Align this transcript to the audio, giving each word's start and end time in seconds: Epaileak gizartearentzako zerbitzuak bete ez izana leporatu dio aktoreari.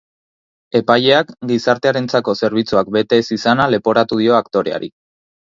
Epaileak 0.79 1.33
gizartearentzako 1.51 2.35
zerbitzuak 2.47 2.91
bete 2.97 3.21
ez 3.25 3.29
izana 3.39 3.71
leporatu 3.75 4.21
dio 4.23 4.39
aktoreari. 4.43 4.95